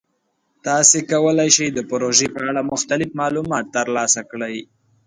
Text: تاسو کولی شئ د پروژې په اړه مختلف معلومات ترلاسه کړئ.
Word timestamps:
تاسو 0.65 0.97
کولی 1.11 1.49
شئ 1.55 1.69
د 1.73 1.79
پروژې 1.91 2.27
په 2.35 2.41
اړه 2.49 2.61
مختلف 2.71 3.09
معلومات 3.21 3.65
ترلاسه 3.77 4.21
کړئ. 4.31 4.57